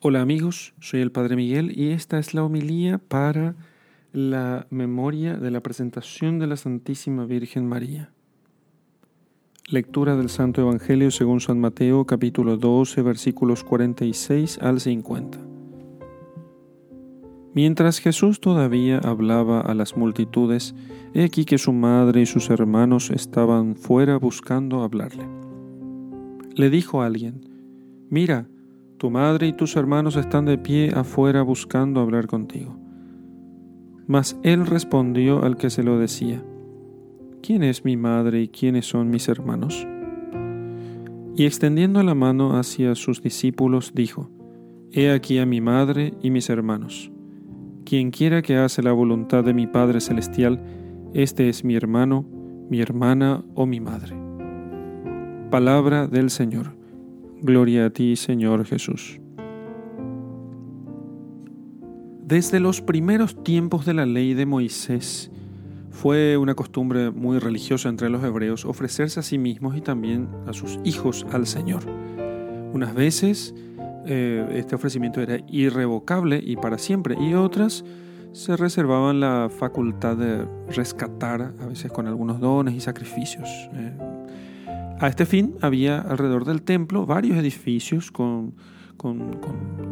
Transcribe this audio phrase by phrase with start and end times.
[0.00, 3.56] Hola amigos, soy el Padre Miguel y esta es la homilía para
[4.12, 8.12] la memoria de la presentación de la Santísima Virgen María.
[9.66, 15.40] Lectura del Santo Evangelio según San Mateo capítulo 12 versículos 46 al 50.
[17.52, 20.76] Mientras Jesús todavía hablaba a las multitudes,
[21.12, 25.26] he aquí que su madre y sus hermanos estaban fuera buscando hablarle.
[26.54, 27.40] Le dijo a alguien,
[28.10, 28.46] Mira,
[28.98, 32.76] tu madre y tus hermanos están de pie afuera buscando hablar contigo.
[34.06, 36.42] Mas él respondió al que se lo decía,
[37.42, 39.86] ¿quién es mi madre y quiénes son mis hermanos?
[41.36, 44.30] Y extendiendo la mano hacia sus discípulos, dijo,
[44.90, 47.12] He aquí a mi madre y mis hermanos.
[47.84, 50.60] Quien quiera que hace la voluntad de mi Padre Celestial,
[51.14, 52.26] este es mi hermano,
[52.68, 54.16] mi hermana o mi madre.
[55.50, 56.77] Palabra del Señor.
[57.40, 59.20] Gloria a ti, Señor Jesús.
[62.24, 65.30] Desde los primeros tiempos de la ley de Moisés,
[65.90, 70.52] fue una costumbre muy religiosa entre los hebreos ofrecerse a sí mismos y también a
[70.52, 71.82] sus hijos al Señor.
[72.72, 73.54] Unas veces
[74.06, 77.84] eh, este ofrecimiento era irrevocable y para siempre, y otras
[78.32, 83.48] se reservaban la facultad de rescatar, a veces con algunos dones y sacrificios.
[83.74, 83.92] Eh,
[85.00, 88.54] a este fin había alrededor del templo varios edificios con,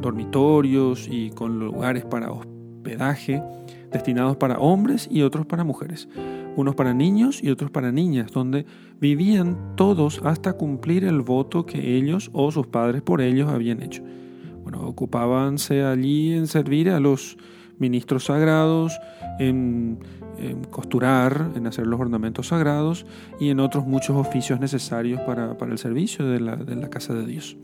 [0.00, 3.42] dormitorios y con lugares para hospedaje
[3.92, 6.08] destinados para hombres y otros para mujeres,
[6.56, 8.66] unos para niños y otros para niñas, donde
[9.00, 14.02] vivían todos hasta cumplir el voto que ellos o sus padres por ellos habían hecho.
[14.62, 17.38] Bueno, ocupábanse allí en servir a los
[17.78, 18.98] ministros sagrados,
[19.38, 19.98] en,
[20.70, 23.06] costurar, en hacer los ornamentos sagrados
[23.40, 27.26] y en otros muchos oficios necesarios para, el servicio de la, de la, casa de
[27.26, 27.56] Dios.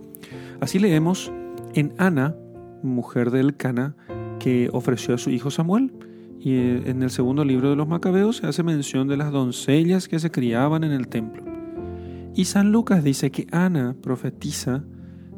[0.61, 1.33] Así leemos
[1.75, 2.35] en Ana,
[2.83, 3.95] mujer del Cana,
[4.39, 5.93] que ofreció a su hijo Samuel.
[6.41, 10.09] Y eh, en el segundo libro de los Macabeos se hace mención de las doncellas
[10.09, 11.45] que se criaban en el templo.
[12.35, 14.83] Y San Lucas dice que Ana profetiza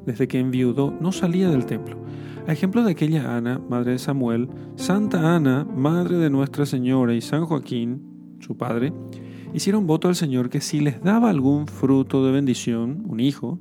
[0.07, 2.05] desde que enviudó no salía del templo
[2.47, 7.21] a ejemplo de aquella Ana, madre de Samuel, Santa Ana, madre de Nuestra Señora, y
[7.21, 8.93] San Joaquín, su padre,
[9.55, 13.61] hicieron voto al Señor que si les daba algún fruto de bendición, un hijo,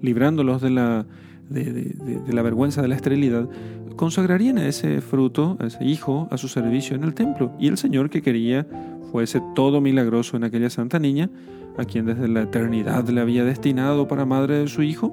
[0.00, 1.06] librándolos de la,
[1.48, 3.48] de, la vergüenza de la esterilidad,
[3.96, 7.52] consagrarían a ese fruto, a ese hijo, a su servicio en el templo.
[7.58, 8.66] Y el Señor que quería
[9.10, 11.30] fuese todo milagroso en aquella santa niña,
[11.76, 15.12] a quien desde la eternidad le había destinado para madre de su hijo,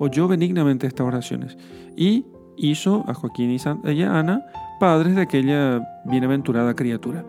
[0.00, 1.56] oyó benignamente estas oraciones
[1.94, 2.24] y
[2.56, 4.42] hizo a Joaquín y a Ana
[4.80, 7.24] padres de aquella bienaventurada criatura.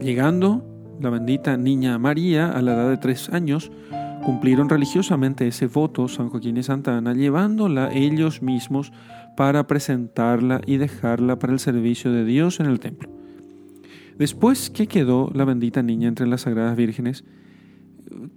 [0.00, 0.64] Llegando
[1.00, 3.70] la bendita niña María a la edad de tres años,
[4.24, 8.92] cumplieron religiosamente ese voto San Joaquín y Santa Ana, llevándola ellos mismos
[9.36, 13.08] para presentarla y dejarla para el servicio de Dios en el templo.
[14.18, 17.24] Después que quedó la bendita niña entre las sagradas vírgenes,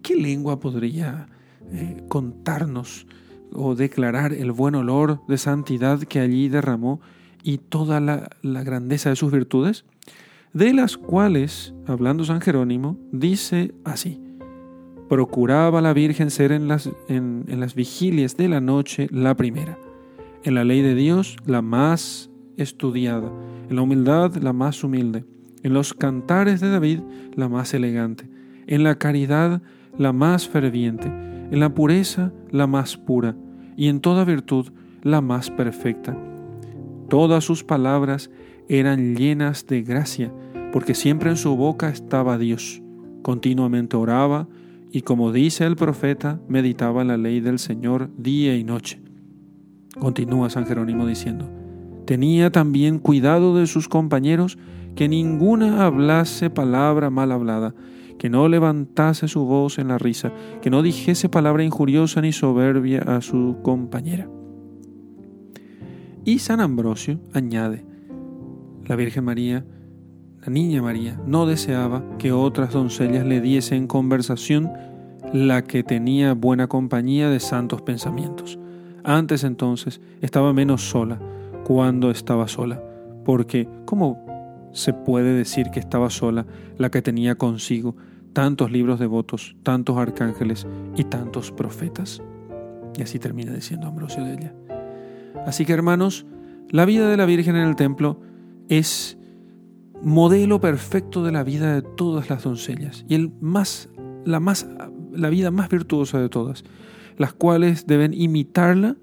[0.04, 1.28] ¿qué lengua podría
[1.72, 3.08] eh, contarnos
[3.56, 7.02] o declarar el buen olor de santidad que allí derramó
[7.44, 9.86] y toda la, grandeza de sus virtudes,
[10.54, 14.22] de las cuales, hablando San Jerónimo, dice así,
[15.10, 19.78] procuraba la Virgen ser en las, en las vigilias de la noche la primera,
[20.44, 23.32] en la ley de Dios la más estudiada,
[23.70, 25.26] en la humildad la más humilde,
[25.64, 27.00] en los cantares de David
[27.36, 28.30] la más elegante,
[28.68, 29.62] en la caridad
[29.98, 33.36] la más ferviente, en la pureza la más pura,
[33.76, 36.18] y en toda virtud la más perfecta.
[37.10, 38.30] Todas sus palabras
[38.68, 40.34] eran llenas de gracia,
[40.72, 42.82] porque siempre en su boca estaba Dios.
[43.22, 44.48] Continuamente oraba
[44.92, 49.02] y como dice el profeta, meditaba la ley del Señor día y noche.
[50.00, 51.50] Continúa San Jerónimo diciendo,
[52.06, 54.58] tenía también cuidado de sus compañeros
[54.96, 57.74] que ninguna hablase palabra mal hablada,
[58.24, 63.02] que no levantase su voz en la risa, que no dijese palabra injuriosa ni soberbia
[63.02, 64.30] a su compañera.
[66.24, 67.86] Y San Ambrosio añade,
[68.86, 69.66] la Virgen María,
[70.42, 74.72] la Niña María, no deseaba que otras doncellas le diesen conversación
[75.34, 78.58] la que tenía buena compañía de santos pensamientos.
[79.04, 81.20] Antes entonces estaba menos sola
[81.66, 82.82] cuando estaba sola,
[83.26, 84.26] porque ¿cómo
[84.72, 86.46] se puede decir que estaba sola
[86.78, 87.98] la que tenía consigo
[88.34, 92.22] tantos libros devotos, tantos arcángeles y tantos profetas.
[92.98, 94.54] Y así termina diciendo Ambrosio de ella.
[95.46, 96.26] Así que hermanos,
[96.70, 98.20] la vida de la Virgen en el templo
[98.70, 99.18] es
[100.02, 103.90] modelo perfecto de la vida de todas las doncellas y el más,
[104.26, 104.68] la, más,
[105.12, 106.64] la vida más virtuosa de todas,
[107.18, 108.98] las cuales deben imitarla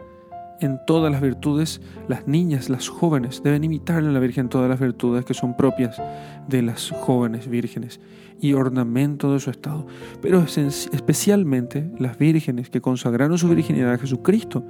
[0.60, 4.80] en todas las virtudes, las niñas, las jóvenes, deben imitar a la Virgen todas las
[4.80, 6.00] virtudes que son propias
[6.48, 8.00] de las jóvenes vírgenes
[8.40, 9.86] y ornamento de su estado.
[10.20, 14.64] Pero especialmente las vírgenes que consagraron su virginidad a Jesucristo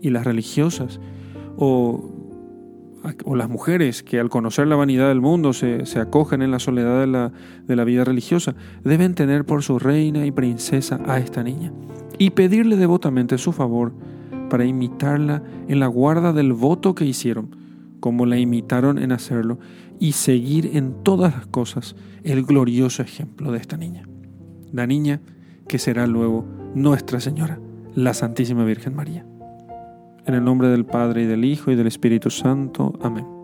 [0.00, 1.00] y las religiosas
[1.56, 2.10] o,
[3.24, 7.00] o las mujeres que al conocer la vanidad del mundo se, acogen en la soledad
[7.00, 7.32] de la,
[7.66, 8.54] de la vida religiosa,
[8.84, 11.72] deben tener por su reina y princesa a esta niña
[12.18, 13.92] y pedirle devotamente su favor
[14.48, 17.56] para imitarla en la guarda del voto que hicieron,
[18.00, 19.58] como la imitaron en hacerlo,
[19.98, 24.08] y seguir en todas las cosas el glorioso ejemplo de esta niña.
[24.72, 25.20] La niña
[25.68, 27.60] que será luego Nuestra Señora,
[27.94, 29.26] la Santísima Virgen María.
[30.26, 32.92] En el nombre del Padre y del Hijo y del Espíritu Santo.
[33.00, 33.35] Amén.